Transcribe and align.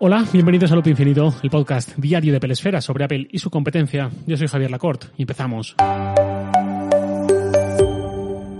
Hola, 0.00 0.24
bienvenidos 0.32 0.72
a 0.72 0.74
Loop 0.74 0.88
Infinito, 0.88 1.32
el 1.42 1.50
podcast 1.50 1.96
diario 1.96 2.32
de 2.32 2.40
Pelesfera 2.40 2.80
sobre 2.80 3.04
Apple 3.04 3.28
y 3.30 3.38
su 3.38 3.48
competencia. 3.48 4.10
Yo 4.26 4.36
soy 4.36 4.48
Javier 4.48 4.70
Lacorte 4.70 5.06
y 5.16 5.22
empezamos. 5.22 5.76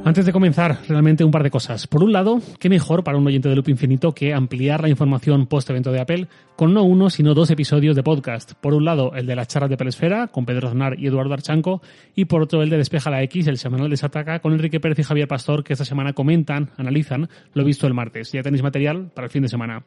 Antes 0.04 0.26
de 0.26 0.32
comenzar, 0.32 0.78
realmente 0.86 1.24
un 1.24 1.32
par 1.32 1.42
de 1.42 1.50
cosas. 1.50 1.88
Por 1.88 2.04
un 2.04 2.12
lado, 2.12 2.40
qué 2.60 2.68
mejor 2.68 3.02
para 3.02 3.18
un 3.18 3.26
oyente 3.26 3.48
de 3.48 3.56
Loop 3.56 3.68
Infinito 3.68 4.14
que 4.14 4.32
ampliar 4.32 4.80
la 4.82 4.88
información 4.88 5.46
post-evento 5.46 5.90
de 5.90 6.00
Apple 6.00 6.28
con 6.56 6.72
no 6.72 6.84
uno, 6.84 7.10
sino 7.10 7.34
dos 7.34 7.50
episodios 7.50 7.96
de 7.96 8.04
podcast. 8.04 8.52
Por 8.52 8.74
un 8.74 8.84
lado, 8.84 9.12
el 9.14 9.26
de 9.26 9.34
las 9.34 9.48
charlas 9.48 9.70
de 9.70 9.76
Pelesfera 9.76 10.28
con 10.28 10.46
Pedro 10.46 10.68
Aznar 10.68 11.00
y 11.00 11.08
Eduardo 11.08 11.34
Archanco, 11.34 11.82
y 12.14 12.26
por 12.26 12.42
otro, 12.42 12.62
el 12.62 12.70
de 12.70 12.76
Despeja 12.76 13.10
la 13.10 13.22
X, 13.24 13.48
el 13.48 13.58
semanal 13.58 13.90
de 13.90 13.96
Sataka, 13.96 14.38
con 14.38 14.52
Enrique 14.52 14.78
Pérez 14.78 15.00
y 15.00 15.02
Javier 15.02 15.26
Pastor, 15.26 15.64
que 15.64 15.72
esta 15.72 15.84
semana 15.84 16.12
comentan, 16.12 16.70
analizan 16.76 17.28
lo 17.54 17.64
visto 17.64 17.86
el 17.86 17.94
martes. 17.94 18.30
Ya 18.30 18.42
tenéis 18.42 18.62
material 18.62 19.10
para 19.12 19.26
el 19.26 19.30
fin 19.30 19.42
de 19.42 19.48
semana. 19.48 19.84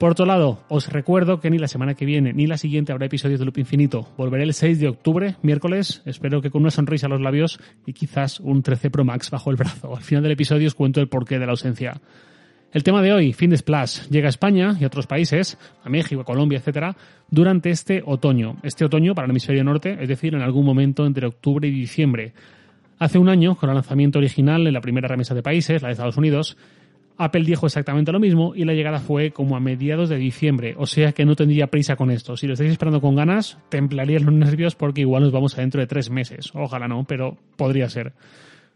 Por 0.00 0.12
otro 0.12 0.24
lado, 0.24 0.64
os 0.70 0.88
recuerdo 0.88 1.40
que 1.40 1.50
ni 1.50 1.58
la 1.58 1.68
semana 1.68 1.92
que 1.92 2.06
viene 2.06 2.32
ni 2.32 2.46
la 2.46 2.56
siguiente 2.56 2.90
habrá 2.90 3.04
episodios 3.04 3.38
de 3.38 3.44
Loop 3.44 3.58
Infinito. 3.58 4.08
Volveré 4.16 4.44
el 4.44 4.54
6 4.54 4.80
de 4.80 4.88
octubre, 4.88 5.36
miércoles, 5.42 6.00
espero 6.06 6.40
que 6.40 6.48
con 6.48 6.62
una 6.62 6.70
sonrisa 6.70 7.06
a 7.06 7.10
los 7.10 7.20
labios 7.20 7.60
y 7.84 7.92
quizás 7.92 8.40
un 8.40 8.62
13 8.62 8.88
Pro 8.88 9.04
Max 9.04 9.30
bajo 9.30 9.50
el 9.50 9.58
brazo. 9.58 9.94
Al 9.94 10.02
final 10.02 10.22
del 10.22 10.32
episodio 10.32 10.68
os 10.68 10.74
cuento 10.74 11.02
el 11.02 11.08
porqué 11.10 11.38
de 11.38 11.44
la 11.44 11.52
ausencia. 11.52 12.00
El 12.72 12.82
tema 12.82 13.02
de 13.02 13.12
hoy, 13.12 13.34
Fin 13.34 13.54
Splash, 13.54 14.08
llega 14.08 14.28
a 14.28 14.30
España 14.30 14.74
y 14.80 14.84
a 14.84 14.86
otros 14.86 15.06
países, 15.06 15.58
a 15.84 15.90
México, 15.90 16.22
a 16.22 16.24
Colombia, 16.24 16.60
etcétera, 16.60 16.96
durante 17.28 17.68
este 17.68 18.02
otoño. 18.02 18.56
Este 18.62 18.86
otoño 18.86 19.14
para 19.14 19.26
el 19.26 19.32
hemisferio 19.32 19.64
norte, 19.64 19.98
es 20.00 20.08
decir, 20.08 20.34
en 20.34 20.40
algún 20.40 20.64
momento 20.64 21.04
entre 21.04 21.26
octubre 21.26 21.68
y 21.68 21.72
diciembre. 21.72 22.32
Hace 22.98 23.18
un 23.18 23.28
año, 23.28 23.54
con 23.54 23.68
el 23.68 23.74
lanzamiento 23.74 24.18
original 24.18 24.66
en 24.66 24.72
la 24.72 24.80
primera 24.80 25.08
remesa 25.08 25.34
de 25.34 25.42
países, 25.42 25.82
la 25.82 25.88
de 25.88 25.92
Estados 25.92 26.16
Unidos, 26.16 26.56
Apple 27.22 27.44
dijo 27.44 27.66
exactamente 27.66 28.12
lo 28.12 28.18
mismo 28.18 28.54
y 28.54 28.64
la 28.64 28.72
llegada 28.72 28.98
fue 28.98 29.30
como 29.30 29.54
a 29.54 29.60
mediados 29.60 30.08
de 30.08 30.16
diciembre, 30.16 30.74
o 30.78 30.86
sea 30.86 31.12
que 31.12 31.26
no 31.26 31.36
tendría 31.36 31.66
prisa 31.66 31.94
con 31.94 32.10
esto. 32.10 32.34
Si 32.36 32.46
lo 32.46 32.54
estáis 32.54 32.72
esperando 32.72 33.02
con 33.02 33.14
ganas, 33.14 33.58
templaríais 33.68 34.22
los 34.22 34.32
nervios 34.32 34.74
porque 34.74 35.02
igual 35.02 35.24
nos 35.24 35.32
vamos 35.32 35.56
adentro 35.58 35.82
de 35.82 35.86
tres 35.86 36.08
meses. 36.08 36.50
Ojalá 36.54 36.88
no, 36.88 37.04
pero 37.04 37.36
podría 37.56 37.90
ser. 37.90 38.14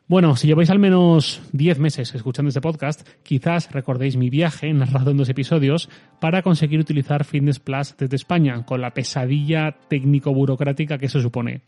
Bueno, 0.06 0.36
si 0.36 0.46
lleváis 0.46 0.68
al 0.68 0.78
menos 0.78 1.40
10 1.52 1.78
meses 1.78 2.14
escuchando 2.14 2.48
este 2.48 2.60
podcast, 2.60 3.08
quizás 3.22 3.72
recordéis 3.72 4.18
mi 4.18 4.28
viaje 4.28 4.70
narrado 4.74 5.12
en 5.12 5.16
dos 5.16 5.30
episodios 5.30 5.88
para 6.20 6.42
conseguir 6.42 6.78
utilizar 6.78 7.24
Fitness 7.24 7.58
Plus 7.58 7.96
desde 7.96 8.16
España, 8.16 8.66
con 8.66 8.82
la 8.82 8.92
pesadilla 8.92 9.74
técnico-burocrática 9.88 10.98
que 10.98 11.06
eso 11.06 11.22
supone. 11.22 11.62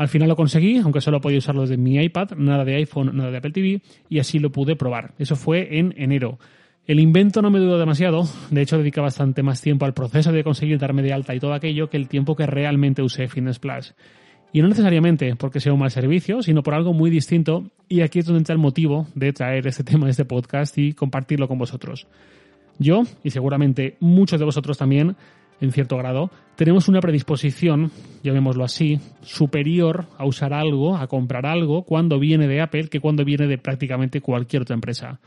Al 0.00 0.08
final 0.08 0.30
lo 0.30 0.34
conseguí, 0.34 0.78
aunque 0.78 1.02
solo 1.02 1.20
podía 1.20 1.36
usarlo 1.36 1.60
desde 1.60 1.76
mi 1.76 2.02
iPad, 2.02 2.30
nada 2.38 2.64
de 2.64 2.74
iPhone, 2.76 3.14
nada 3.14 3.30
de 3.30 3.36
Apple 3.36 3.50
TV, 3.50 3.82
y 4.08 4.18
así 4.18 4.38
lo 4.38 4.50
pude 4.50 4.74
probar. 4.74 5.12
Eso 5.18 5.36
fue 5.36 5.78
en 5.78 5.92
enero. 5.98 6.38
El 6.86 7.00
invento 7.00 7.42
no 7.42 7.50
me 7.50 7.58
duró 7.58 7.78
demasiado, 7.78 8.22
de 8.50 8.62
hecho 8.62 8.78
dediqué 8.78 9.02
bastante 9.02 9.42
más 9.42 9.60
tiempo 9.60 9.84
al 9.84 9.92
proceso 9.92 10.32
de 10.32 10.42
conseguir 10.42 10.78
darme 10.78 11.02
de 11.02 11.12
alta 11.12 11.34
y 11.34 11.38
todo 11.38 11.52
aquello 11.52 11.90
que 11.90 11.98
el 11.98 12.08
tiempo 12.08 12.34
que 12.34 12.46
realmente 12.46 13.02
usé 13.02 13.28
Fitness 13.28 13.58
Plus. 13.58 13.94
Y 14.54 14.62
no 14.62 14.68
necesariamente 14.68 15.36
porque 15.36 15.60
sea 15.60 15.74
un 15.74 15.80
mal 15.80 15.90
servicio, 15.90 16.40
sino 16.42 16.62
por 16.62 16.72
algo 16.72 16.94
muy 16.94 17.10
distinto, 17.10 17.70
y 17.86 18.00
aquí 18.00 18.20
es 18.20 18.24
donde 18.24 18.38
entra 18.38 18.54
el 18.54 18.58
motivo 18.58 19.06
de 19.14 19.34
traer 19.34 19.66
este 19.66 19.84
tema 19.84 20.06
de 20.06 20.12
este 20.12 20.24
podcast 20.24 20.78
y 20.78 20.94
compartirlo 20.94 21.46
con 21.46 21.58
vosotros. 21.58 22.06
Yo, 22.78 23.02
y 23.22 23.32
seguramente 23.32 23.98
muchos 24.00 24.38
de 24.38 24.46
vosotros 24.46 24.78
también, 24.78 25.14
en 25.60 25.72
cierto 25.72 25.96
grado, 25.96 26.30
tenemos 26.56 26.88
una 26.88 27.00
predisposición, 27.00 27.90
llamémoslo 28.22 28.64
así, 28.64 28.98
superior 29.22 30.06
a 30.18 30.26
usar 30.26 30.52
algo, 30.52 30.96
a 30.96 31.06
comprar 31.06 31.46
algo, 31.46 31.84
cuando 31.84 32.18
viene 32.18 32.48
de 32.48 32.60
Apple 32.60 32.88
que 32.88 33.00
cuando 33.00 33.24
viene 33.24 33.46
de 33.46 33.58
prácticamente 33.58 34.20
cualquier 34.20 34.62
otra 34.62 34.74
empresa. 34.74 35.20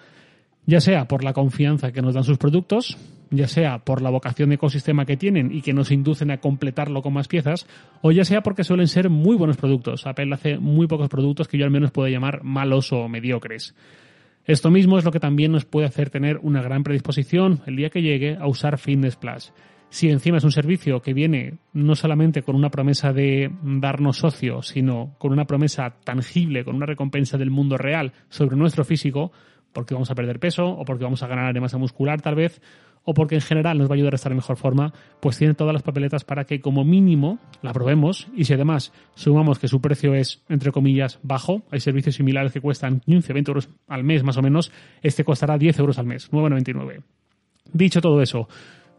Ya 0.66 0.80
sea 0.80 1.08
por 1.08 1.24
la 1.24 1.34
confianza 1.34 1.92
que 1.92 2.02
nos 2.02 2.14
dan 2.14 2.24
sus 2.24 2.38
productos, 2.38 2.98
ya 3.30 3.48
sea 3.48 3.80
por 3.80 4.02
la 4.02 4.10
vocación 4.10 4.50
de 4.50 4.56
ecosistema 4.56 5.06
que 5.06 5.18
tienen 5.18 5.52
y 5.52 5.62
que 5.62 5.74
nos 5.74 5.92
inducen 5.92 6.32
a 6.32 6.38
completarlo 6.38 7.02
con 7.02 7.14
más 7.14 7.28
piezas, 7.28 7.68
o 8.02 8.12
ya 8.12 8.24
sea 8.24 8.42
porque 8.42 8.64
suelen 8.64 8.88
ser 8.88 9.10
muy 9.10 9.36
buenos 9.36 9.58
productos. 9.58 10.06
Apple 10.08 10.34
hace 10.34 10.58
muy 10.58 10.88
pocos 10.88 11.10
productos 11.10 11.48
que 11.48 11.58
yo 11.58 11.66
al 11.66 11.72
menos 11.72 11.92
puedo 11.92 12.08
llamar 12.08 12.44
malos 12.44 12.94
o 12.94 13.08
mediocres. 13.10 13.76
Esto 14.46 14.70
mismo 14.70 14.98
es 14.98 15.06
lo 15.06 15.12
que 15.12 15.20
también 15.20 15.52
nos 15.52 15.66
puede 15.66 15.88
hacer 15.88 16.10
tener 16.10 16.38
una 16.42 16.62
gran 16.62 16.84
predisposición 16.84 17.62
el 17.66 17.76
día 17.76 17.90
que 17.90 18.02
llegue 18.02 18.38
a 18.40 18.48
usar 18.48 18.78
Fitness 18.78 19.16
Plus. 19.16 19.54
Si 19.94 20.10
encima 20.10 20.38
es 20.38 20.44
un 20.44 20.52
servicio 20.52 21.04
que 21.04 21.14
viene 21.14 21.60
no 21.72 21.94
solamente 21.94 22.42
con 22.42 22.56
una 22.56 22.72
promesa 22.72 23.14
de 23.14 23.52
darnos 23.62 24.18
socio, 24.18 24.64
sino 24.64 25.14
con 25.20 25.32
una 25.32 25.46
promesa 25.46 25.98
tangible, 26.04 26.66
con 26.66 26.76
una 26.76 26.88
recompensa 26.88 27.38
del 27.38 27.52
mundo 27.52 27.78
real 27.78 28.12
sobre 28.28 28.56
nuestro 28.56 28.86
físico, 28.86 29.32
porque 29.72 29.94
vamos 29.94 30.10
a 30.10 30.16
perder 30.16 30.40
peso 30.40 30.66
o 30.66 30.84
porque 30.84 31.04
vamos 31.04 31.22
a 31.22 31.28
ganar 31.28 31.62
masa 31.62 31.78
muscular 31.78 32.24
tal 32.24 32.34
vez, 32.34 32.60
o 33.04 33.14
porque 33.14 33.36
en 33.36 33.42
general 33.42 33.78
nos 33.78 33.88
va 33.88 33.94
a 33.94 33.98
ayudar 33.98 34.14
a 34.14 34.16
estar 34.16 34.32
en 34.32 34.38
mejor 34.38 34.58
forma, 34.58 34.92
pues 35.20 35.38
tiene 35.38 35.54
todas 35.54 35.74
las 35.74 35.84
papeletas 35.84 36.24
para 36.24 36.46
que 36.46 36.60
como 36.60 36.84
mínimo 36.84 37.38
la 37.62 37.72
probemos 37.72 38.30
y 38.36 38.46
si 38.46 38.54
además 38.56 38.92
sumamos 39.14 39.60
que 39.60 39.68
su 39.68 39.80
precio 39.80 40.16
es, 40.16 40.42
entre 40.50 40.72
comillas, 40.72 41.20
bajo, 41.22 41.62
hay 41.70 41.82
servicios 41.82 42.16
similares 42.16 42.52
que 42.52 42.62
cuestan 42.62 43.00
15, 43.02 43.32
20 43.32 43.52
euros 43.52 43.70
al 43.88 44.04
mes 44.04 44.24
más 44.24 44.38
o 44.38 44.42
menos, 44.42 44.72
este 45.04 45.24
costará 45.24 45.60
10 45.60 45.78
euros 45.78 46.00
al 46.00 46.08
mes, 46.08 46.32
9,99. 46.32 47.04
Dicho 47.72 48.02
todo 48.02 48.24
eso, 48.24 48.48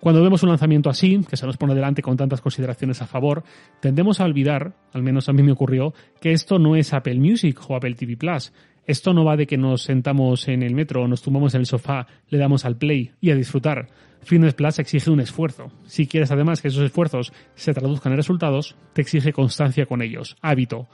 cuando 0.00 0.22
vemos 0.22 0.42
un 0.42 0.50
lanzamiento 0.50 0.90
así, 0.90 1.20
que 1.28 1.36
se 1.36 1.46
nos 1.46 1.56
pone 1.56 1.74
delante 1.74 2.02
con 2.02 2.16
tantas 2.16 2.40
consideraciones 2.40 3.00
a 3.00 3.06
favor, 3.06 3.42
tendemos 3.80 4.20
a 4.20 4.24
olvidar, 4.24 4.74
al 4.92 5.02
menos 5.02 5.28
a 5.28 5.32
mí 5.32 5.42
me 5.42 5.52
ocurrió, 5.52 5.94
que 6.20 6.32
esto 6.32 6.58
no 6.58 6.76
es 6.76 6.92
Apple 6.92 7.18
Music 7.18 7.58
o 7.68 7.76
Apple 7.76 7.94
TV 7.94 8.16
Plus. 8.16 8.52
Esto 8.86 9.14
no 9.14 9.24
va 9.24 9.36
de 9.36 9.46
que 9.46 9.56
nos 9.56 9.82
sentamos 9.82 10.46
en 10.48 10.62
el 10.62 10.74
metro 10.74 11.08
nos 11.08 11.22
tumbamos 11.22 11.54
en 11.54 11.60
el 11.60 11.66
sofá, 11.66 12.06
le 12.28 12.36
damos 12.36 12.66
al 12.66 12.76
play 12.76 13.12
y 13.20 13.30
a 13.30 13.34
disfrutar. 13.34 13.88
Fitness 14.22 14.54
Plus 14.54 14.78
exige 14.78 15.10
un 15.10 15.20
esfuerzo. 15.20 15.70
Si 15.86 16.06
quieres 16.06 16.30
además 16.30 16.60
que 16.60 16.68
esos 16.68 16.84
esfuerzos 16.84 17.32
se 17.54 17.72
traduzcan 17.72 18.12
en 18.12 18.18
resultados, 18.18 18.76
te 18.92 19.02
exige 19.02 19.32
constancia 19.32 19.86
con 19.86 20.02
ellos, 20.02 20.36
hábito. 20.42 20.88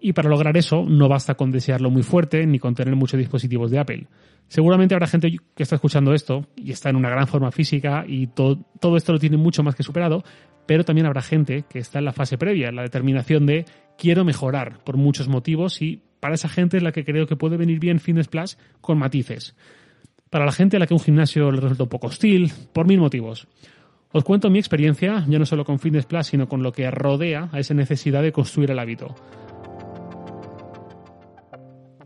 Y 0.00 0.14
para 0.14 0.30
lograr 0.30 0.56
eso 0.56 0.84
no 0.86 1.08
basta 1.08 1.34
con 1.34 1.50
desearlo 1.50 1.90
muy 1.90 2.02
fuerte 2.02 2.46
ni 2.46 2.58
con 2.58 2.74
tener 2.74 2.96
muchos 2.96 3.18
dispositivos 3.18 3.70
de 3.70 3.78
Apple. 3.78 4.06
Seguramente 4.48 4.94
habrá 4.94 5.06
gente 5.06 5.36
que 5.54 5.62
está 5.62 5.76
escuchando 5.76 6.12
esto 6.14 6.46
y 6.56 6.72
está 6.72 6.90
en 6.90 6.96
una 6.96 7.10
gran 7.10 7.26
forma 7.26 7.52
física 7.52 8.04
y 8.06 8.26
todo, 8.28 8.96
esto 8.96 9.12
lo 9.12 9.18
tiene 9.18 9.36
mucho 9.36 9.62
más 9.62 9.76
que 9.76 9.82
superado, 9.82 10.24
pero 10.66 10.84
también 10.84 11.06
habrá 11.06 11.20
gente 11.20 11.64
que 11.68 11.78
está 11.78 11.98
en 11.98 12.06
la 12.06 12.12
fase 12.12 12.38
previa, 12.38 12.72
la 12.72 12.82
determinación 12.82 13.46
de 13.46 13.66
quiero 13.98 14.24
mejorar 14.24 14.82
por 14.82 14.96
muchos 14.96 15.28
motivos 15.28 15.80
y 15.82 16.02
para 16.18 16.34
esa 16.34 16.48
gente 16.48 16.78
es 16.78 16.82
la 16.82 16.92
que 16.92 17.04
creo 17.04 17.26
que 17.26 17.36
puede 17.36 17.56
venir 17.56 17.78
bien 17.78 18.00
Fitness 18.00 18.28
Plus 18.28 18.58
con 18.80 18.98
matices. 18.98 19.54
Para 20.30 20.46
la 20.46 20.52
gente 20.52 20.76
a 20.76 20.80
la 20.80 20.86
que 20.86 20.94
un 20.94 21.00
gimnasio 21.00 21.50
le 21.50 21.60
resulta 21.60 21.86
poco 21.86 22.06
hostil, 22.06 22.50
por 22.72 22.86
mil 22.86 23.00
motivos. 23.00 23.46
Os 24.12 24.24
cuento 24.24 24.50
mi 24.50 24.58
experiencia, 24.58 25.24
ya 25.28 25.38
no 25.38 25.46
solo 25.46 25.64
con 25.64 25.78
Fitness 25.78 26.06
Plus, 26.06 26.26
sino 26.26 26.48
con 26.48 26.62
lo 26.62 26.72
que 26.72 26.90
rodea 26.90 27.48
a 27.52 27.60
esa 27.60 27.74
necesidad 27.74 28.22
de 28.22 28.32
construir 28.32 28.70
el 28.70 28.78
hábito. 28.78 29.14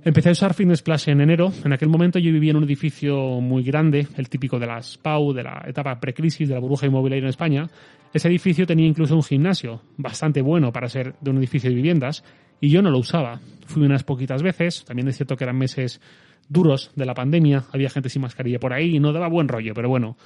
Empecé 0.07 0.29
a 0.29 0.33
usar 0.33 0.53
Fitness 0.53 0.83
Plus 0.83 1.09
en 1.09 1.23
enero. 1.23 1.51
En 1.65 1.73
aquel 1.73 1.89
momento 1.89 2.19
yo 2.19 2.31
vivía 2.31 2.51
en 2.51 2.59
un 2.59 2.65
edificio 2.65 3.41
muy 3.41 3.63
grande, 3.63 4.07
el 4.19 4.29
típico 4.29 4.59
de 4.59 4.67
las 4.67 4.99
PAU, 4.99 5.33
de 5.33 5.43
la 5.43 5.65
etapa 5.67 5.99
precrisis 5.99 6.47
de 6.47 6.53
la 6.53 6.61
burbuja 6.61 6.85
inmobiliaria 6.85 7.23
en 7.23 7.31
España. 7.31 7.67
Ese 8.13 8.29
edificio 8.29 8.67
tenía 8.67 8.87
incluso 8.87 9.17
un 9.17 9.23
gimnasio, 9.23 9.81
bastante 9.97 10.43
bueno 10.43 10.71
para 10.73 10.91
ser 10.91 11.15
de 11.23 11.31
un 11.31 11.39
edificio 11.39 11.71
de 11.71 11.77
viviendas, 11.77 12.23
y 12.61 12.69
yo 12.69 12.83
no 12.83 12.91
lo 12.91 12.99
usaba. 12.99 13.41
Fui 13.65 13.83
unas 13.83 14.05
poquitas 14.05 14.43
veces, 14.43 14.85
también 14.85 15.09
es 15.09 15.17
cierto 15.17 15.37
que 15.37 15.45
eran 15.45 15.57
meses 15.57 16.03
duros 16.51 16.91
de 16.95 17.07
la 17.07 17.15
pandemia, 17.15 17.65
había 17.73 17.89
gente 17.89 18.11
sin 18.11 18.21
mascarilla 18.21 18.59
por 18.59 18.75
ahí 18.75 18.97
y 18.97 19.01
no 19.01 19.11
daba 19.11 19.29
buen 19.29 19.49
rollo, 19.49 19.73
pero 19.73 19.89
bueno. 19.89 20.19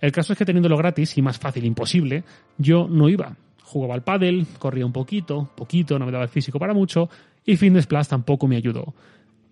El 0.00 0.10
caso 0.10 0.32
es 0.32 0.38
que 0.38 0.44
teniéndolo 0.44 0.76
gratis 0.76 1.16
y 1.16 1.22
más 1.22 1.38
fácil 1.38 1.64
imposible, 1.64 2.24
yo 2.58 2.88
no 2.88 3.08
iba. 3.08 3.36
Jugaba 3.62 3.94
al 3.94 4.02
pádel, 4.02 4.48
corría 4.58 4.84
un 4.84 4.92
poquito, 4.92 5.48
poquito, 5.56 5.96
no 5.96 6.06
me 6.06 6.12
daba 6.12 6.24
el 6.24 6.30
físico 6.30 6.58
para 6.58 6.74
mucho, 6.74 7.08
y 7.44 7.56
Fitness 7.56 7.86
Plus 7.86 8.08
tampoco 8.08 8.46
me 8.46 8.56
ayudó. 8.56 8.94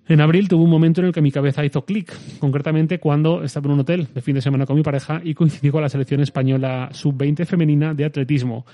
En 0.07 0.21
abril 0.21 0.49
tuve 0.49 0.65
un 0.65 0.71
momento 0.71 1.01
en 1.01 1.07
el 1.07 1.13
que 1.13 1.23
mi 1.23 1.31
cabeza 1.31 1.65
hizo 1.65 1.85
clic, 1.85 2.13
concretamente 2.41 2.99
cuando 2.99 3.45
estaba 3.45 3.67
en 3.67 3.75
un 3.75 3.81
hotel 3.81 4.09
de 4.13 4.21
fin 4.21 4.35
de 4.35 4.41
semana 4.41 4.67
con 4.67 4.75
mi 4.75 4.83
pareja 4.83 5.21
y 5.23 5.35
coincidí 5.35 5.71
con 5.71 5.83
la 5.83 5.89
selección 5.89 6.21
española 6.21 6.89
sub-20 6.91 7.47
femenina 7.47 7.95
de 7.95 8.07
atletismo. 8.07 8.67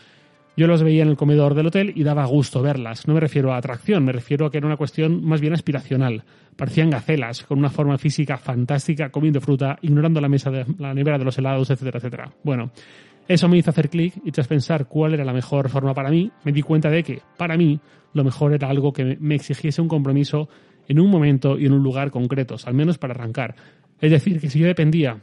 Yo 0.57 0.67
los 0.67 0.83
veía 0.83 1.03
en 1.03 1.11
el 1.11 1.17
comedor 1.19 1.55
del 1.55 1.67
hotel 1.67 1.93
y 1.95 2.03
daba 2.03 2.25
gusto 2.25 2.63
verlas. 2.63 3.07
No 3.07 3.13
me 3.13 3.21
refiero 3.21 3.53
a 3.53 3.59
atracción, 3.59 4.03
me 4.07 4.13
refiero 4.13 4.47
a 4.47 4.51
que 4.51 4.57
era 4.57 4.67
una 4.67 4.79
cuestión 4.79 5.23
más 5.23 5.43
bien 5.43 5.53
aspiracional. 5.53 6.25
Parecían 6.57 6.89
gacelas, 6.89 7.43
con 7.43 7.59
una 7.59 7.69
forma 7.69 7.99
física 7.99 8.39
fantástica, 8.39 9.11
comiendo 9.11 9.43
fruta, 9.43 9.79
ignorando 9.83 10.23
la 10.23 10.31
mesa 10.31 10.51
de 10.51 10.65
la 10.79 10.95
nevera 10.95 11.19
de 11.19 11.27
los 11.27 11.37
helados, 11.37 11.69
etcétera, 11.69 11.99
etcétera. 11.99 12.33
Bueno, 12.43 12.71
eso 13.29 13.49
me 13.49 13.59
hizo 13.59 13.71
hacer 13.71 13.89
clic 13.89 14.15
y 14.25 14.31
tras 14.31 14.47
pensar 14.47 14.87
cuál 14.87 15.15
era 15.15 15.25
la 15.25 15.33
mejor 15.33 15.69
forma 15.69 15.95
para 15.95 16.11
mí, 16.11 16.31
me 16.45 16.53
di 16.53 16.63
cuenta 16.63 16.89
de 16.89 17.03
que, 17.03 17.23
para 17.37 17.57
mí, 17.57 17.81
lo 18.13 18.25
mejor 18.25 18.55
era 18.55 18.69
algo 18.69 18.93
que 18.93 19.17
me 19.19 19.35
exigiese 19.35 19.83
un 19.83 19.89
compromiso 19.89 20.49
en 20.89 21.01
un 21.01 21.11
momento 21.11 21.59
y 21.59 21.67
en 21.67 21.73
un 21.73 21.83
lugar 21.83 22.11
concretos, 22.11 22.67
al 22.67 22.75
menos 22.75 22.99
para 22.99 23.15
arrancar. 23.15 23.57
Es 24.01 24.11
decir, 24.11 24.41
que 24.41 24.49
si 24.49 24.61
yo 24.61 24.67
dependía 24.67 25.21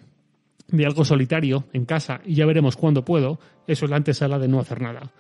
de 0.67 0.85
algo 0.85 1.05
solitario 1.05 1.65
en 1.73 1.85
casa 1.85 2.21
y 2.25 2.35
ya 2.35 2.45
veremos 2.45 2.75
cuándo 2.75 3.05
puedo, 3.05 3.39
eso 3.67 3.85
es 3.85 3.91
la 3.91 3.97
antesala 3.97 4.39
de 4.39 4.47
no 4.47 4.59
hacer 4.59 4.81
nada. 4.81 5.11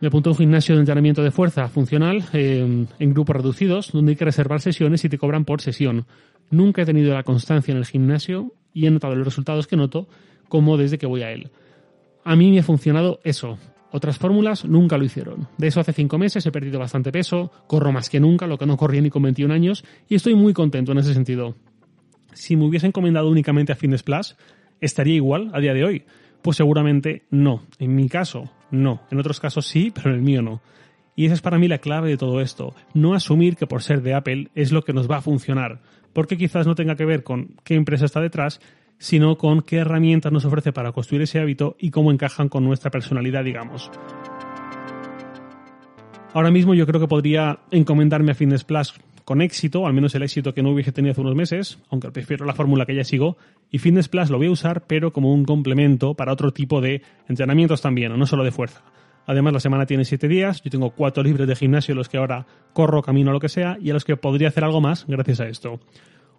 Me 0.00 0.08
apunté 0.08 0.28
a 0.28 0.32
un 0.32 0.38
gimnasio 0.38 0.74
de 0.74 0.80
entrenamiento 0.80 1.22
de 1.22 1.30
fuerza 1.30 1.68
funcional 1.68 2.24
en 2.32 2.88
grupos 2.98 3.36
reducidos, 3.36 3.92
donde 3.92 4.12
hay 4.12 4.16
que 4.16 4.24
reservar 4.24 4.60
sesiones 4.60 5.04
y 5.04 5.08
te 5.08 5.16
cobran 5.16 5.44
por 5.44 5.62
sesión. 5.62 6.06
Nunca 6.50 6.82
he 6.82 6.84
tenido 6.84 7.14
la 7.14 7.22
constancia 7.22 7.72
en 7.72 7.78
el 7.78 7.86
gimnasio 7.86 8.52
y 8.74 8.86
he 8.86 8.90
notado 8.90 9.14
los 9.14 9.24
resultados 9.24 9.66
que 9.66 9.76
noto 9.76 10.08
como 10.48 10.76
desde 10.76 10.98
que 10.98 11.06
voy 11.06 11.22
a 11.22 11.30
él. 11.30 11.50
A 12.24 12.36
mí 12.36 12.50
me 12.50 12.60
ha 12.60 12.62
funcionado 12.62 13.20
eso. 13.22 13.58
Otras 13.90 14.18
fórmulas 14.18 14.64
nunca 14.64 14.98
lo 14.98 15.04
hicieron. 15.04 15.46
De 15.56 15.68
eso 15.68 15.78
hace 15.78 15.92
cinco 15.92 16.18
meses 16.18 16.44
he 16.44 16.50
perdido 16.50 16.80
bastante 16.80 17.12
peso, 17.12 17.52
corro 17.68 17.92
más 17.92 18.10
que 18.10 18.18
nunca, 18.18 18.46
lo 18.46 18.58
que 18.58 18.66
no 18.66 18.76
corría 18.76 19.00
ni 19.00 19.10
con 19.10 19.22
21 19.22 19.54
años, 19.54 19.84
y 20.08 20.16
estoy 20.16 20.34
muy 20.34 20.52
contento 20.52 20.92
en 20.92 20.98
ese 20.98 21.14
sentido. 21.14 21.54
Si 22.32 22.56
me 22.56 22.64
hubiese 22.64 22.88
encomendado 22.88 23.28
únicamente 23.28 23.72
a 23.72 23.76
Fitness 23.76 24.02
Plus, 24.02 24.36
¿estaría 24.80 25.14
igual 25.14 25.50
a 25.52 25.60
día 25.60 25.74
de 25.74 25.84
hoy? 25.84 26.04
Pues 26.42 26.56
seguramente 26.56 27.22
no. 27.30 27.62
En 27.78 27.94
mi 27.94 28.08
caso, 28.08 28.50
no. 28.70 29.02
En 29.10 29.20
otros 29.20 29.38
casos 29.38 29.66
sí, 29.66 29.92
pero 29.94 30.10
en 30.10 30.16
el 30.16 30.22
mío 30.22 30.42
no. 30.42 30.60
Y 31.14 31.26
esa 31.26 31.34
es 31.34 31.40
para 31.40 31.58
mí 31.58 31.68
la 31.68 31.78
clave 31.78 32.08
de 32.08 32.16
todo 32.16 32.40
esto. 32.40 32.74
No 32.94 33.14
asumir 33.14 33.56
que 33.56 33.68
por 33.68 33.82
ser 33.82 34.02
de 34.02 34.14
Apple 34.14 34.48
es 34.54 34.72
lo 34.72 34.82
que 34.82 34.92
nos 34.92 35.08
va 35.08 35.18
a 35.18 35.22
funcionar. 35.22 35.80
Porque 36.12 36.36
quizás 36.36 36.66
no 36.66 36.74
tenga 36.74 36.96
que 36.96 37.04
ver 37.04 37.22
con 37.22 37.56
qué 37.62 37.74
empresa 37.74 38.06
está 38.06 38.20
detrás, 38.20 38.60
sino 38.98 39.36
con 39.36 39.62
qué 39.62 39.78
herramientas 39.78 40.32
nos 40.32 40.44
ofrece 40.44 40.72
para 40.72 40.92
construir 40.92 41.22
ese 41.22 41.40
hábito 41.40 41.76
y 41.78 41.90
cómo 41.90 42.10
encajan 42.12 42.48
con 42.48 42.64
nuestra 42.64 42.90
personalidad, 42.90 43.44
digamos. 43.44 43.90
Ahora 46.32 46.50
mismo 46.50 46.74
yo 46.74 46.86
creo 46.86 47.00
que 47.00 47.06
podría 47.06 47.60
encomendarme 47.70 48.32
a 48.32 48.34
Fitness 48.34 48.64
Plus 48.64 48.94
con 49.24 49.40
éxito, 49.40 49.86
al 49.86 49.94
menos 49.94 50.14
el 50.14 50.22
éxito 50.22 50.52
que 50.52 50.62
no 50.62 50.70
hubiese 50.70 50.92
tenido 50.92 51.12
hace 51.12 51.20
unos 51.20 51.34
meses, 51.34 51.78
aunque 51.90 52.10
prefiero 52.10 52.44
la 52.44 52.54
fórmula 52.54 52.84
que 52.84 52.94
ya 52.94 53.04
sigo, 53.04 53.36
y 53.70 53.78
Fitness 53.78 54.08
Plus 54.08 54.30
lo 54.30 54.38
voy 54.38 54.48
a 54.48 54.50
usar, 54.50 54.86
pero 54.86 55.12
como 55.12 55.32
un 55.32 55.44
complemento 55.44 56.14
para 56.14 56.32
otro 56.32 56.52
tipo 56.52 56.80
de 56.80 57.02
entrenamientos 57.28 57.80
también, 57.80 58.16
no 58.18 58.26
solo 58.26 58.44
de 58.44 58.50
fuerza. 58.50 58.82
Además, 59.26 59.54
la 59.54 59.60
semana 59.60 59.86
tiene 59.86 60.04
7 60.04 60.28
días, 60.28 60.60
yo 60.62 60.70
tengo 60.70 60.90
4 60.90 61.22
libres 61.22 61.48
de 61.48 61.56
gimnasio 61.56 61.92
en 61.92 61.98
los 61.98 62.10
que 62.10 62.18
ahora 62.18 62.46
corro, 62.74 63.00
camino, 63.00 63.32
lo 63.32 63.40
que 63.40 63.48
sea, 63.48 63.78
y 63.80 63.88
a 63.90 63.94
los 63.94 64.04
que 64.04 64.16
podría 64.16 64.48
hacer 64.48 64.64
algo 64.64 64.82
más 64.82 65.06
gracias 65.06 65.40
a 65.40 65.48
esto. 65.48 65.80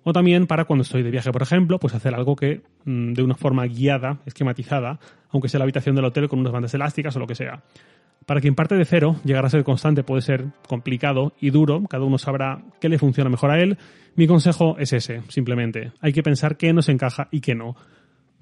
O 0.07 0.13
también 0.13 0.45
para 0.45 0.65
cuando 0.65 0.83
estoy 0.83 1.01
de 1.01 1.09
viaje, 1.09 1.31
por 1.31 1.41
ejemplo, 1.41 1.79
pues 1.79 1.95
hacer 1.95 2.13
algo 2.13 2.35
que 2.35 2.61
mm, 2.85 3.13
de 3.13 3.23
una 3.23 3.33
forma 3.33 3.65
guiada, 3.65 4.19
esquematizada, 4.27 4.99
aunque 5.31 5.49
sea 5.49 5.57
la 5.57 5.63
habitación 5.63 5.95
del 5.95 6.05
hotel 6.05 6.29
con 6.29 6.39
unas 6.39 6.53
bandas 6.53 6.75
elásticas 6.75 7.15
o 7.15 7.19
lo 7.19 7.25
que 7.25 7.33
sea. 7.33 7.63
Para 8.27 8.39
quien 8.39 8.53
parte 8.53 8.75
de 8.75 8.85
cero, 8.85 9.15
llegar 9.23 9.43
a 9.45 9.49
ser 9.49 9.63
constante 9.63 10.03
puede 10.03 10.21
ser 10.21 10.45
complicado 10.67 11.33
y 11.41 11.49
duro, 11.49 11.83
cada 11.89 12.03
uno 12.05 12.19
sabrá 12.19 12.61
qué 12.79 12.87
le 12.87 12.99
funciona 12.99 13.31
mejor 13.31 13.49
a 13.49 13.59
él. 13.59 13.79
Mi 14.15 14.27
consejo 14.27 14.77
es 14.77 14.93
ese, 14.93 15.23
simplemente. 15.27 15.91
Hay 16.01 16.13
que 16.13 16.21
pensar 16.21 16.55
qué 16.55 16.71
nos 16.71 16.87
encaja 16.87 17.27
y 17.31 17.41
qué 17.41 17.55
no. 17.55 17.75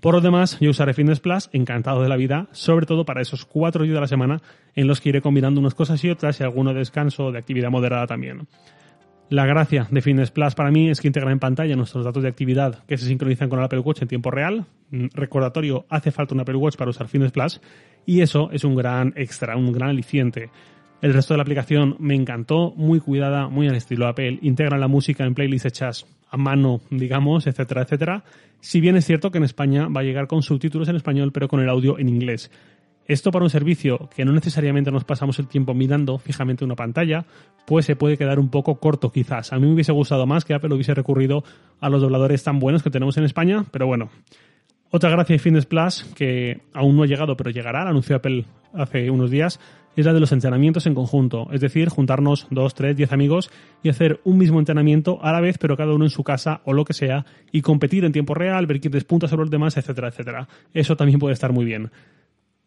Por 0.01 0.15
lo 0.15 0.19
demás, 0.19 0.57
yo 0.59 0.69
usaré 0.69 0.93
Fitness 0.93 1.21
Plus, 1.21 1.49
encantado 1.53 2.01
de 2.01 2.09
la 2.09 2.17
vida, 2.17 2.49
sobre 2.51 2.85
todo 2.85 3.05
para 3.05 3.21
esos 3.21 3.45
cuatro 3.45 3.85
días 3.85 3.93
de 3.93 4.01
la 4.01 4.07
semana 4.07 4.41
en 4.75 4.87
los 4.87 4.99
que 4.99 5.07
iré 5.07 5.21
combinando 5.21 5.61
unas 5.61 5.75
cosas 5.75 6.03
y 6.03 6.09
otras 6.09 6.41
y 6.41 6.43
alguno 6.43 6.73
de 6.73 6.79
descanso 6.79 7.31
de 7.31 7.39
actividad 7.39 7.69
moderada 7.69 8.05
también. 8.05 8.49
La 9.33 9.47
gracia 9.47 9.87
de 9.89 9.99
Fitness 10.03 10.29
Plus 10.29 10.53
para 10.53 10.69
mí 10.69 10.91
es 10.91 11.01
que 11.01 11.07
integra 11.07 11.31
en 11.31 11.39
pantalla 11.39 11.75
nuestros 11.75 12.05
datos 12.05 12.21
de 12.21 12.29
actividad 12.29 12.83
que 12.85 12.99
se 12.99 13.07
sincronizan 13.07 13.49
con 13.49 13.57
el 13.57 13.65
Apple 13.65 13.79
Watch 13.79 14.03
en 14.03 14.07
tiempo 14.07 14.29
real. 14.29 14.67
Mm, 14.91 15.07
recordatorio, 15.15 15.87
hace 15.89 16.11
falta 16.11 16.35
un 16.35 16.41
Apple 16.41 16.57
Watch 16.57 16.75
para 16.75 16.91
usar 16.91 17.07
Fitness 17.07 17.31
Plus 17.31 17.59
y 18.05 18.21
eso 18.21 18.51
es 18.51 18.63
un 18.63 18.75
gran 18.75 19.11
extra, 19.15 19.57
un 19.57 19.71
gran 19.71 19.89
aliciente. 19.89 20.51
El 21.01 21.15
resto 21.15 21.33
de 21.33 21.39
la 21.39 21.41
aplicación 21.41 21.95
me 21.97 22.13
encantó, 22.13 22.75
muy 22.77 22.99
cuidada, 22.99 23.47
muy 23.47 23.67
al 23.67 23.75
estilo 23.75 24.05
Apple. 24.05 24.37
Integra 24.43 24.77
la 24.77 24.87
música 24.87 25.25
en 25.25 25.33
playlists 25.33 25.65
hechas 25.65 26.05
a 26.29 26.37
mano, 26.37 26.81
digamos, 26.91 27.47
etcétera, 27.47 27.81
etcétera. 27.81 28.23
Si 28.59 28.81
bien 28.81 28.97
es 28.97 29.05
cierto 29.05 29.31
que 29.31 29.39
en 29.39 29.45
España 29.45 29.87
va 29.87 30.01
a 30.01 30.03
llegar 30.03 30.27
con 30.27 30.43
subtítulos 30.43 30.89
en 30.89 30.95
español, 30.95 31.31
pero 31.31 31.47
con 31.47 31.59
el 31.59 31.69
audio 31.69 31.97
en 31.97 32.07
inglés. 32.07 32.51
Esto 33.07 33.31
para 33.31 33.43
un 33.43 33.49
servicio 33.49 34.09
que 34.15 34.23
no 34.23 34.31
necesariamente 34.31 34.91
nos 34.91 35.03
pasamos 35.03 35.37
el 35.39 35.47
tiempo 35.47 35.73
mirando 35.73 36.17
fijamente 36.17 36.63
una 36.63 36.75
pantalla, 36.75 37.25
pues 37.65 37.85
se 37.85 37.95
puede 37.95 38.17
quedar 38.17 38.39
un 38.39 38.49
poco 38.49 38.75
corto 38.75 39.11
quizás. 39.11 39.51
A 39.51 39.59
mí 39.59 39.67
me 39.67 39.73
hubiese 39.73 39.91
gustado 39.91 40.25
más 40.25 40.45
que 40.45 40.53
Apple 40.53 40.73
hubiese 40.73 40.93
recurrido 40.93 41.43
a 41.81 41.89
los 41.89 42.01
dobladores 42.01 42.43
tan 42.43 42.59
buenos 42.59 42.81
que 42.81 42.89
tenemos 42.89 43.17
en 43.17 43.25
España, 43.25 43.65
pero 43.71 43.87
bueno. 43.87 44.09
Otra 44.89 45.09
gracia 45.09 45.33
de 45.33 45.39
Fitness 45.39 45.65
Plus, 45.65 46.03
que 46.15 46.61
aún 46.71 46.95
no 46.95 47.03
ha 47.03 47.07
llegado 47.07 47.35
pero 47.35 47.49
llegará, 47.49 47.83
la 47.83 47.89
anunció 47.89 48.15
Apple 48.15 48.45
hace 48.73 49.09
unos 49.09 49.31
días, 49.31 49.59
es 49.95 50.05
la 50.05 50.13
de 50.13 50.19
los 50.19 50.31
entrenamientos 50.31 50.85
en 50.85 50.95
conjunto. 50.95 51.47
Es 51.51 51.61
decir, 51.61 51.89
juntarnos 51.89 52.47
dos, 52.51 52.73
tres, 52.73 52.95
diez 52.95 53.11
amigos 53.11 53.51
y 53.81 53.89
hacer 53.89 54.21
un 54.23 54.37
mismo 54.37 54.59
entrenamiento 54.59 55.19
a 55.23 55.31
la 55.31 55.41
vez, 55.41 55.57
pero 55.57 55.77
cada 55.77 55.93
uno 55.93 56.05
en 56.05 56.09
su 56.09 56.23
casa 56.23 56.61
o 56.65 56.73
lo 56.73 56.85
que 56.85 56.93
sea, 56.93 57.25
y 57.51 57.61
competir 57.61 58.05
en 58.05 58.11
tiempo 58.11 58.33
real, 58.33 58.65
ver 58.65 58.79
quién 58.79 58.91
despunta 58.91 59.27
sobre 59.27 59.41
los 59.41 59.51
demás, 59.51 59.77
etcétera, 59.77 60.09
etcétera. 60.09 60.47
Eso 60.73 60.95
también 60.95 61.19
puede 61.19 61.33
estar 61.33 61.51
muy 61.51 61.65
bien. 61.65 61.91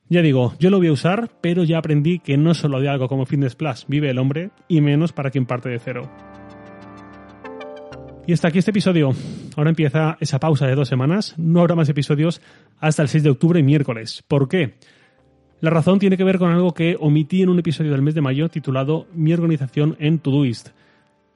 Ya 0.08 0.22
digo, 0.22 0.54
yo 0.60 0.70
lo 0.70 0.78
voy 0.78 0.86
a 0.86 0.92
usar, 0.92 1.30
pero 1.40 1.64
ya 1.64 1.78
aprendí 1.78 2.20
que 2.20 2.36
no 2.36 2.54
solo 2.54 2.80
de 2.80 2.88
algo 2.88 3.08
como 3.08 3.26
Fitness 3.26 3.56
Plus 3.56 3.86
vive 3.88 4.08
el 4.08 4.18
hombre, 4.18 4.50
y 4.68 4.80
menos 4.80 5.12
para 5.12 5.30
quien 5.30 5.46
parte 5.46 5.68
de 5.68 5.80
cero. 5.80 6.08
Y 8.26 8.32
hasta 8.32 8.48
aquí 8.48 8.58
este 8.58 8.70
episodio. 8.70 9.12
Ahora 9.56 9.70
empieza 9.70 10.16
esa 10.20 10.38
pausa 10.38 10.66
de 10.66 10.74
dos 10.74 10.88
semanas. 10.88 11.34
No 11.36 11.60
habrá 11.60 11.74
más 11.74 11.88
episodios 11.88 12.40
hasta 12.78 13.02
el 13.02 13.08
6 13.08 13.24
de 13.24 13.30
octubre, 13.30 13.62
miércoles. 13.62 14.24
¿Por 14.26 14.48
qué? 14.48 14.74
La 15.60 15.70
razón 15.70 15.98
tiene 15.98 16.16
que 16.16 16.24
ver 16.24 16.38
con 16.38 16.50
algo 16.50 16.74
que 16.74 16.96
omití 16.98 17.42
en 17.42 17.48
un 17.48 17.58
episodio 17.58 17.92
del 17.92 18.02
mes 18.02 18.14
de 18.14 18.20
mayo 18.20 18.48
titulado 18.48 19.06
Mi 19.14 19.32
organización 19.32 19.96
en 20.00 20.18
Todoist. 20.18 20.70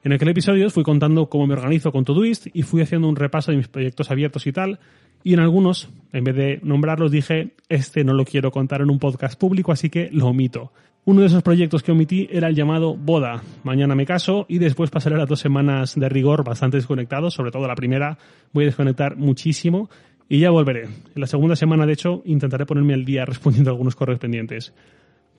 En 0.03 0.13
aquel 0.13 0.29
episodio 0.29 0.71
fui 0.71 0.83
contando 0.83 1.29
cómo 1.29 1.45
me 1.45 1.53
organizo 1.53 1.91
con 1.91 2.05
Todoist 2.05 2.47
y 2.53 2.63
fui 2.63 2.81
haciendo 2.81 3.07
un 3.07 3.15
repaso 3.15 3.51
de 3.51 3.57
mis 3.57 3.67
proyectos 3.67 4.09
abiertos 4.09 4.47
y 4.47 4.51
tal, 4.51 4.79
y 5.23 5.35
en 5.35 5.39
algunos, 5.39 5.89
en 6.11 6.23
vez 6.23 6.35
de 6.35 6.59
nombrarlos, 6.63 7.11
dije, 7.11 7.51
este 7.69 8.03
no 8.03 8.13
lo 8.13 8.25
quiero 8.25 8.49
contar 8.49 8.81
en 8.81 8.89
un 8.89 8.97
podcast 8.97 9.39
público, 9.39 9.71
así 9.71 9.91
que 9.91 10.09
lo 10.11 10.25
omito. 10.25 10.71
Uno 11.05 11.21
de 11.21 11.27
esos 11.27 11.43
proyectos 11.43 11.83
que 11.83 11.91
omití 11.91 12.27
era 12.31 12.47
el 12.47 12.55
llamado 12.55 12.95
Boda. 12.95 13.43
Mañana 13.63 13.93
me 13.93 14.07
caso 14.07 14.47
y 14.49 14.57
después 14.57 14.89
pasaré 14.89 15.17
las 15.17 15.29
dos 15.29 15.39
semanas 15.39 15.93
de 15.95 16.09
rigor 16.09 16.43
bastante 16.43 16.77
desconectados, 16.77 17.35
sobre 17.35 17.51
todo 17.51 17.67
la 17.67 17.75
primera 17.75 18.17
voy 18.53 18.63
a 18.63 18.67
desconectar 18.67 19.17
muchísimo 19.17 19.87
y 20.27 20.39
ya 20.39 20.49
volveré. 20.49 20.85
En 20.85 21.21
la 21.21 21.27
segunda 21.27 21.55
semana, 21.55 21.85
de 21.85 21.93
hecho, 21.93 22.23
intentaré 22.25 22.65
ponerme 22.65 22.95
al 22.95 23.05
día 23.05 23.25
respondiendo 23.27 23.69
a 23.69 23.73
algunos 23.73 23.95
correos 23.95 24.19
pendientes. 24.19 24.73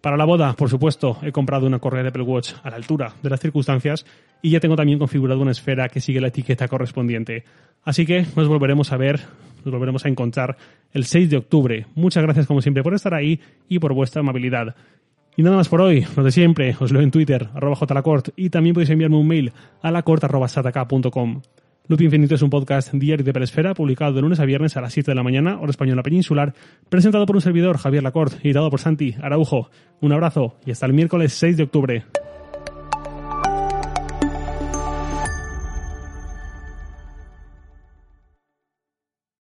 Para 0.02 0.16
la 0.16 0.24
boda, 0.24 0.54
por 0.54 0.68
supuesto, 0.68 1.18
he 1.22 1.30
comprado 1.30 1.64
una 1.64 1.78
correa 1.78 2.02
de 2.02 2.08
Apple 2.08 2.24
Watch 2.24 2.54
a 2.64 2.70
la 2.70 2.76
altura 2.76 3.14
de 3.22 3.30
las 3.30 3.38
circunstancias 3.38 4.04
y 4.42 4.50
ya 4.50 4.58
tengo 4.58 4.74
también 4.74 4.98
configurado 4.98 5.40
una 5.40 5.52
esfera 5.52 5.88
que 5.88 6.00
sigue 6.00 6.20
la 6.20 6.26
etiqueta 6.26 6.66
correspondiente. 6.66 7.44
Así 7.84 8.04
que 8.04 8.26
nos 8.34 8.48
volveremos 8.48 8.90
a 8.90 8.96
ver, 8.96 9.20
nos 9.64 9.72
volveremos 9.72 10.04
a 10.04 10.08
encontrar 10.08 10.56
el 10.92 11.04
6 11.04 11.30
de 11.30 11.36
octubre. 11.36 11.86
Muchas 11.94 12.24
gracias 12.24 12.48
como 12.48 12.60
siempre 12.60 12.82
por 12.82 12.94
estar 12.94 13.14
ahí 13.14 13.38
y 13.68 13.78
por 13.78 13.94
vuestra 13.94 14.20
amabilidad. 14.20 14.74
Y 15.36 15.44
nada 15.44 15.56
más 15.56 15.68
por 15.68 15.80
hoy, 15.80 16.04
lo 16.16 16.24
de 16.24 16.32
siempre, 16.32 16.76
os 16.80 16.90
leo 16.90 17.00
en 17.00 17.12
Twitter, 17.12 17.48
arroba 17.54 17.76
jlacort, 17.76 18.30
y 18.34 18.50
también 18.50 18.74
podéis 18.74 18.90
enviarme 18.90 19.16
un 19.16 19.28
mail 19.28 19.52
a 19.82 19.92
lacort.sataka.com. 19.92 21.42
Loop 21.88 22.00
Infinito 22.00 22.36
es 22.36 22.42
un 22.42 22.50
podcast 22.50 22.92
diario 22.92 23.24
de 23.24 23.32
Pelesfera, 23.32 23.74
publicado 23.74 24.12
de 24.12 24.22
lunes 24.22 24.38
a 24.38 24.44
viernes 24.44 24.76
a 24.76 24.80
las 24.80 24.92
7 24.92 25.10
de 25.10 25.14
la 25.16 25.24
mañana, 25.24 25.58
hora 25.58 25.70
española 25.70 26.02
peninsular, 26.02 26.54
presentado 26.88 27.26
por 27.26 27.34
un 27.34 27.42
servidor, 27.42 27.76
Javier 27.76 28.04
Lacorte, 28.04 28.36
y 28.42 28.52
dado 28.52 28.70
por 28.70 28.80
Santi 28.80 29.16
Araujo. 29.20 29.68
Un 30.00 30.12
abrazo 30.12 30.58
y 30.64 30.70
hasta 30.70 30.86
el 30.86 30.92
miércoles 30.92 31.32
6 31.32 31.56
de 31.56 31.62
octubre. 31.64 32.04